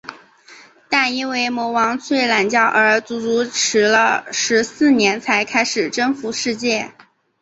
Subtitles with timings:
[0.89, 6.91] 但因为魔王睡懒觉而足足迟了十四年才开始征服世界。